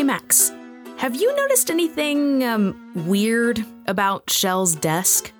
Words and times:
Hey, 0.00 0.04
Max, 0.04 0.50
have 0.96 1.14
you 1.14 1.36
noticed 1.36 1.70
anything 1.70 2.42
um, 2.42 2.90
weird 3.06 3.62
about 3.86 4.30
Shel's 4.30 4.74
desk? 4.74 5.30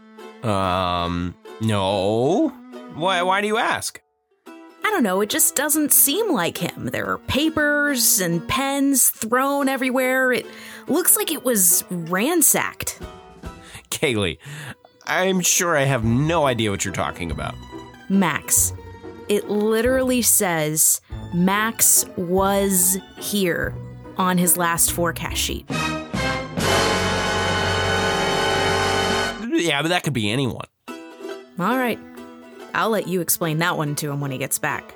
Um, 0.43 1.35
no. 1.63 2.51
Why, 2.93 3.23
why 3.23 3.41
do 3.41 3.47
you 3.47 3.57
ask? 3.57 4.03
I 4.47 4.91
don't 4.91 5.03
know, 5.03 5.23
it 5.23 5.31
just 5.31 5.57
doesn't 5.57 5.95
seem 5.95 6.31
like 6.31 6.59
him. 6.59 6.91
There 6.93 7.07
are 7.07 7.17
papers 7.17 8.21
and 8.21 8.47
pens 8.49 9.09
thrown 9.09 9.67
everywhere. 9.67 10.31
It 10.31 10.47
looks 10.89 11.17
like 11.17 11.33
it 11.33 11.43
was 11.43 11.83
ransacked. 11.89 13.01
Kayleigh, 13.89 14.37
I'm 15.07 15.41
sure 15.41 15.75
I 15.75 15.85
have 15.85 16.05
no 16.05 16.45
idea 16.45 16.71
what 16.71 16.85
you're 16.85 16.93
talking 16.93 17.31
about. 17.31 17.55
Max, 18.11 18.75
it 19.31 19.49
literally 19.49 20.21
says 20.21 21.01
Max 21.33 22.05
was 22.19 22.99
here 23.17 23.75
on 24.21 24.37
his 24.37 24.59
last 24.59 24.93
forecast 24.93 25.39
sheet. 25.39 25.65
Yeah, 29.53 29.81
but 29.83 29.89
that 29.89 30.03
could 30.05 30.13
be 30.13 30.31
anyone. 30.31 30.67
All 30.89 31.77
right. 31.77 31.99
I'll 32.75 32.91
let 32.91 33.09
you 33.09 33.23
explain 33.23 33.59
that 33.59 33.79
one 33.79 33.95
to 33.97 34.11
him 34.11 34.21
when 34.21 34.31
he 34.31 34.37
gets 34.39 34.59
back. 34.59 34.95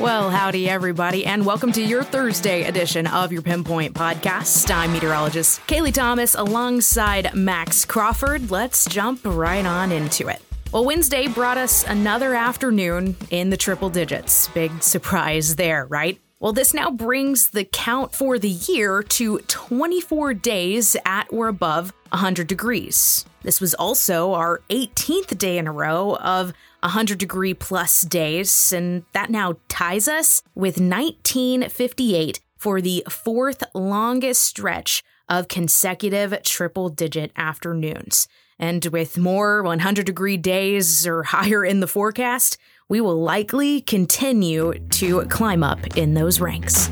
Well, 0.00 0.30
howdy, 0.30 0.68
everybody, 0.68 1.24
and 1.26 1.44
welcome 1.44 1.72
to 1.72 1.82
your 1.82 2.04
Thursday 2.04 2.64
edition 2.64 3.06
of 3.06 3.32
your 3.32 3.42
Pinpoint 3.42 3.94
Podcast. 3.94 4.70
I'm 4.74 4.92
meteorologist 4.92 5.60
Kayleigh 5.66 5.94
Thomas 5.94 6.34
alongside 6.34 7.34
Max 7.34 7.84
Crawford. 7.84 8.50
Let's 8.50 8.86
jump 8.86 9.20
right 9.24 9.64
on 9.64 9.92
into 9.92 10.28
it. 10.28 10.45
Well, 10.72 10.84
Wednesday 10.84 11.28
brought 11.28 11.58
us 11.58 11.84
another 11.84 12.34
afternoon 12.34 13.16
in 13.30 13.50
the 13.50 13.56
triple 13.56 13.88
digits. 13.88 14.48
Big 14.48 14.82
surprise 14.82 15.56
there, 15.56 15.86
right? 15.86 16.20
Well, 16.38 16.52
this 16.52 16.74
now 16.74 16.90
brings 16.90 17.50
the 17.50 17.64
count 17.64 18.14
for 18.14 18.38
the 18.38 18.50
year 18.50 19.02
to 19.02 19.38
24 19.38 20.34
days 20.34 20.96
at 21.06 21.28
or 21.30 21.48
above 21.48 21.94
100 22.10 22.46
degrees. 22.46 23.24
This 23.42 23.60
was 23.60 23.74
also 23.74 24.34
our 24.34 24.60
18th 24.68 25.38
day 25.38 25.56
in 25.56 25.66
a 25.66 25.72
row 25.72 26.16
of 26.16 26.52
100 26.80 27.16
degree 27.18 27.54
plus 27.54 28.02
days, 28.02 28.72
and 28.72 29.04
that 29.12 29.30
now 29.30 29.54
ties 29.68 30.08
us 30.08 30.42
with 30.54 30.78
1958 30.78 32.40
for 32.58 32.80
the 32.82 33.02
fourth 33.08 33.62
longest 33.72 34.42
stretch 34.42 35.02
of 35.28 35.48
consecutive 35.48 36.42
triple 36.42 36.88
digit 36.88 37.32
afternoons. 37.36 38.28
And 38.58 38.84
with 38.86 39.18
more 39.18 39.62
100 39.62 40.06
degree 40.06 40.36
days 40.36 41.06
or 41.06 41.24
higher 41.24 41.64
in 41.64 41.80
the 41.80 41.86
forecast, 41.86 42.56
we 42.88 43.00
will 43.00 43.20
likely 43.20 43.80
continue 43.80 44.74
to 44.90 45.24
climb 45.26 45.62
up 45.62 45.96
in 45.96 46.14
those 46.14 46.40
ranks. 46.40 46.88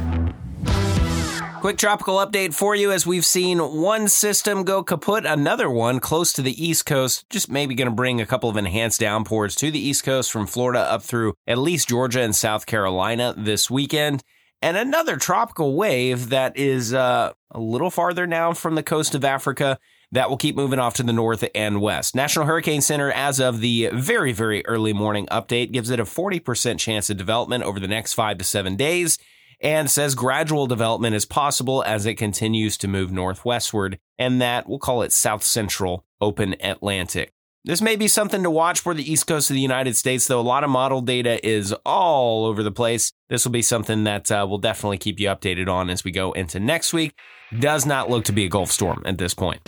Quick 1.60 1.78
tropical 1.78 2.16
update 2.16 2.52
for 2.52 2.74
you 2.74 2.92
as 2.92 3.06
we've 3.06 3.24
seen 3.24 3.58
one 3.58 4.06
system 4.06 4.64
go 4.64 4.82
kaput, 4.82 5.24
another 5.24 5.70
one 5.70 5.98
close 5.98 6.30
to 6.34 6.42
the 6.42 6.62
East 6.62 6.84
Coast, 6.84 7.24
just 7.30 7.50
maybe 7.50 7.74
going 7.74 7.88
to 7.88 7.94
bring 7.94 8.20
a 8.20 8.26
couple 8.26 8.50
of 8.50 8.58
enhanced 8.58 9.00
downpours 9.00 9.54
to 9.54 9.70
the 9.70 9.78
East 9.78 10.04
Coast 10.04 10.30
from 10.30 10.46
Florida 10.46 10.80
up 10.80 11.02
through 11.02 11.32
at 11.46 11.56
least 11.56 11.88
Georgia 11.88 12.20
and 12.20 12.36
South 12.36 12.66
Carolina 12.66 13.32
this 13.34 13.70
weekend. 13.70 14.22
And 14.60 14.76
another 14.76 15.16
tropical 15.16 15.74
wave 15.74 16.28
that 16.28 16.54
is 16.58 16.92
uh, 16.92 17.32
a 17.50 17.60
little 17.60 17.90
farther 17.90 18.26
now 18.26 18.52
from 18.52 18.74
the 18.74 18.82
coast 18.82 19.14
of 19.14 19.24
Africa 19.24 19.78
that 20.14 20.30
will 20.30 20.36
keep 20.36 20.54
moving 20.54 20.78
off 20.78 20.94
to 20.94 21.02
the 21.02 21.12
north 21.12 21.44
and 21.56 21.80
west. 21.80 22.14
National 22.14 22.46
Hurricane 22.46 22.80
Center, 22.80 23.10
as 23.10 23.40
of 23.40 23.60
the 23.60 23.90
very, 23.92 24.32
very 24.32 24.64
early 24.64 24.92
morning 24.92 25.26
update, 25.26 25.72
gives 25.72 25.90
it 25.90 25.98
a 25.98 26.04
40% 26.04 26.78
chance 26.78 27.10
of 27.10 27.16
development 27.16 27.64
over 27.64 27.80
the 27.80 27.88
next 27.88 28.12
five 28.12 28.38
to 28.38 28.44
seven 28.44 28.76
days 28.76 29.18
and 29.60 29.90
says 29.90 30.14
gradual 30.14 30.68
development 30.68 31.16
is 31.16 31.24
possible 31.24 31.82
as 31.84 32.06
it 32.06 32.14
continues 32.14 32.76
to 32.78 32.88
move 32.88 33.10
northwestward, 33.10 33.98
and 34.18 34.40
that 34.40 34.68
we'll 34.68 34.78
call 34.78 35.02
it 35.02 35.12
south 35.12 35.42
central 35.42 36.04
open 36.20 36.54
Atlantic. 36.60 37.32
This 37.64 37.80
may 37.80 37.96
be 37.96 38.08
something 38.08 38.42
to 38.42 38.50
watch 38.50 38.80
for 38.80 38.92
the 38.92 39.10
east 39.10 39.26
coast 39.26 39.48
of 39.48 39.54
the 39.54 39.60
United 39.60 39.96
States, 39.96 40.26
though 40.26 40.40
a 40.40 40.42
lot 40.42 40.64
of 40.64 40.70
model 40.70 41.00
data 41.00 41.44
is 41.44 41.72
all 41.86 42.44
over 42.44 42.62
the 42.62 42.70
place. 42.70 43.10
This 43.30 43.44
will 43.44 43.52
be 43.52 43.62
something 43.62 44.04
that 44.04 44.30
uh, 44.30 44.44
we'll 44.46 44.58
definitely 44.58 44.98
keep 44.98 45.18
you 45.18 45.28
updated 45.28 45.68
on 45.68 45.88
as 45.88 46.04
we 46.04 46.10
go 46.10 46.32
into 46.32 46.60
next 46.60 46.92
week. 46.92 47.14
Does 47.58 47.86
not 47.86 48.10
look 48.10 48.24
to 48.26 48.32
be 48.32 48.44
a 48.44 48.48
Gulf 48.48 48.70
storm 48.70 49.02
at 49.06 49.16
this 49.16 49.32
point. 49.32 49.66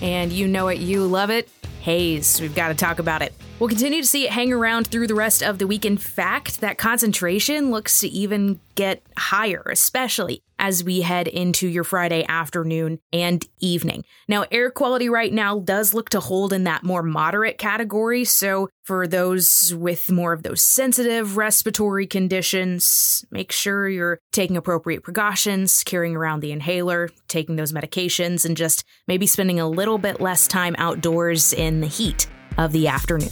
And 0.00 0.32
you 0.32 0.48
know 0.48 0.68
it, 0.68 0.78
you 0.78 1.06
love 1.06 1.30
it. 1.30 1.48
Haze, 1.80 2.40
we've 2.40 2.54
got 2.54 2.68
to 2.68 2.74
talk 2.74 2.98
about 2.98 3.22
it. 3.22 3.34
We'll 3.58 3.68
continue 3.68 4.00
to 4.00 4.06
see 4.06 4.24
it 4.24 4.30
hang 4.30 4.52
around 4.52 4.86
through 4.86 5.06
the 5.06 5.14
rest 5.14 5.42
of 5.42 5.58
the 5.58 5.66
week. 5.66 5.84
In 5.84 5.98
fact, 5.98 6.60
that 6.60 6.78
concentration 6.78 7.70
looks 7.70 7.98
to 8.00 8.08
even 8.08 8.60
get 8.74 9.02
higher, 9.18 9.62
especially 9.70 10.42
as 10.60 10.84
we 10.84 11.00
head 11.00 11.26
into 11.26 11.66
your 11.66 11.82
Friday 11.82 12.24
afternoon 12.28 13.00
and 13.12 13.44
evening. 13.58 14.04
Now, 14.28 14.44
air 14.52 14.70
quality 14.70 15.08
right 15.08 15.32
now 15.32 15.58
does 15.58 15.94
look 15.94 16.10
to 16.10 16.20
hold 16.20 16.52
in 16.52 16.64
that 16.64 16.84
more 16.84 17.02
moderate 17.02 17.58
category. 17.58 18.24
So, 18.24 18.68
for 18.84 19.06
those 19.06 19.74
with 19.74 20.10
more 20.10 20.32
of 20.32 20.42
those 20.42 20.62
sensitive 20.62 21.36
respiratory 21.36 22.06
conditions, 22.06 23.24
make 23.30 23.52
sure 23.52 23.88
you're 23.88 24.18
taking 24.32 24.56
appropriate 24.56 25.02
precautions, 25.02 25.82
carrying 25.82 26.14
around 26.14 26.40
the 26.40 26.52
inhaler, 26.52 27.08
taking 27.28 27.56
those 27.56 27.72
medications, 27.72 28.44
and 28.44 28.56
just 28.56 28.84
maybe 29.08 29.26
spending 29.26 29.58
a 29.60 29.68
little 29.68 29.98
bit 29.98 30.20
less 30.20 30.46
time 30.46 30.74
outdoors 30.76 31.52
in 31.52 31.80
the 31.80 31.86
heat 31.86 32.26
of 32.58 32.72
the 32.72 32.88
afternoon. 32.88 33.30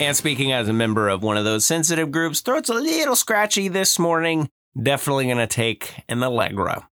And 0.00 0.16
speaking 0.16 0.52
as 0.52 0.68
a 0.68 0.72
member 0.72 1.08
of 1.08 1.22
one 1.22 1.36
of 1.36 1.44
those 1.44 1.64
sensitive 1.64 2.10
groups, 2.10 2.40
throat's 2.40 2.68
a 2.68 2.74
little 2.74 3.14
scratchy 3.14 3.68
this 3.68 3.98
morning. 4.00 4.48
Definitely 4.80 5.26
going 5.26 5.36
to 5.36 5.46
take 5.46 6.02
an 6.08 6.22
Allegra. 6.22 6.88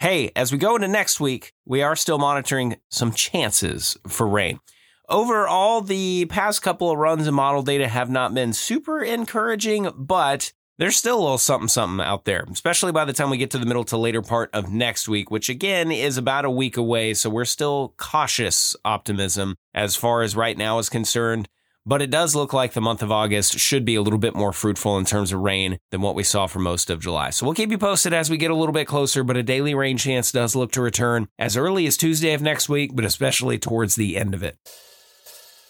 Hey, 0.00 0.32
as 0.36 0.52
we 0.52 0.58
go 0.58 0.74
into 0.74 0.88
next 0.88 1.20
week, 1.20 1.52
we 1.64 1.80
are 1.80 1.96
still 1.96 2.18
monitoring 2.18 2.76
some 2.90 3.12
chances 3.12 3.96
for 4.06 4.26
rain. 4.26 4.60
Overall, 5.08 5.80
the 5.80 6.26
past 6.26 6.60
couple 6.60 6.90
of 6.90 6.98
runs 6.98 7.26
of 7.26 7.34
model 7.34 7.62
data 7.62 7.88
have 7.88 8.10
not 8.10 8.34
been 8.34 8.52
super 8.52 9.02
encouraging, 9.02 9.88
but 9.96 10.52
there's 10.78 10.96
still 10.96 11.18
a 11.18 11.22
little 11.22 11.38
something 11.38 11.68
something 11.68 12.04
out 12.04 12.24
there, 12.24 12.44
especially 12.50 12.92
by 12.92 13.04
the 13.04 13.12
time 13.12 13.30
we 13.30 13.36
get 13.36 13.50
to 13.52 13.58
the 13.58 13.66
middle 13.66 13.84
to 13.84 13.96
later 13.96 14.22
part 14.22 14.50
of 14.52 14.70
next 14.70 15.08
week, 15.08 15.30
which 15.30 15.48
again 15.48 15.92
is 15.92 16.18
about 16.18 16.44
a 16.44 16.50
week 16.50 16.76
away. 16.76 17.14
So 17.14 17.30
we're 17.30 17.44
still 17.44 17.94
cautious 17.96 18.76
optimism 18.84 19.54
as 19.74 19.96
far 19.96 20.22
as 20.22 20.36
right 20.36 20.58
now 20.58 20.78
is 20.78 20.88
concerned. 20.88 21.48
But 21.84 22.00
it 22.00 22.10
does 22.10 22.36
look 22.36 22.52
like 22.52 22.74
the 22.74 22.80
month 22.80 23.02
of 23.02 23.10
August 23.10 23.58
should 23.58 23.84
be 23.84 23.96
a 23.96 24.02
little 24.02 24.18
bit 24.18 24.36
more 24.36 24.52
fruitful 24.52 24.98
in 24.98 25.04
terms 25.04 25.32
of 25.32 25.40
rain 25.40 25.78
than 25.90 26.00
what 26.00 26.14
we 26.14 26.22
saw 26.22 26.46
for 26.46 26.60
most 26.60 26.90
of 26.90 27.00
July. 27.00 27.30
So 27.30 27.44
we'll 27.44 27.56
keep 27.56 27.72
you 27.72 27.78
posted 27.78 28.12
as 28.12 28.30
we 28.30 28.36
get 28.36 28.52
a 28.52 28.54
little 28.54 28.72
bit 28.72 28.86
closer, 28.86 29.24
but 29.24 29.36
a 29.36 29.42
daily 29.42 29.74
rain 29.74 29.96
chance 29.98 30.30
does 30.30 30.54
look 30.54 30.70
to 30.72 30.80
return 30.80 31.28
as 31.38 31.56
early 31.56 31.86
as 31.86 31.96
Tuesday 31.96 32.34
of 32.34 32.42
next 32.42 32.68
week, 32.68 32.94
but 32.94 33.04
especially 33.04 33.58
towards 33.58 33.96
the 33.96 34.16
end 34.16 34.32
of 34.32 34.44
it. 34.44 34.56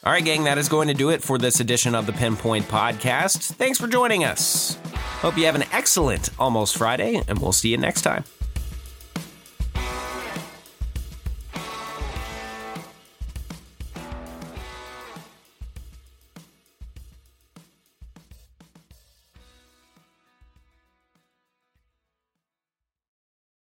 All 0.05 0.13
right, 0.13 0.25
gang, 0.25 0.45
that 0.45 0.59
is 0.59 0.69
going 0.69 0.89
to 0.89 0.95
do 0.95 1.11
it 1.11 1.23
for 1.23 1.39
this 1.39 1.61
edition 1.61 1.95
of 1.95 2.07
the 2.07 2.13
Pinpoint 2.13 2.67
Podcast. 2.67 3.53
Thanks 3.55 3.79
for 3.79 3.87
joining 3.87 4.25
us. 4.25 4.77
Hope 5.21 5.39
you 5.39 5.47
have 5.47 5.55
an 5.55 5.65
excellent 5.73 6.29
Almost 6.39 6.77
Friday, 6.77 7.23
and 7.29 7.39
we'll 7.39 7.53
see 7.53 7.69
you 7.69 7.79
next 7.79 8.03
time. 8.03 8.25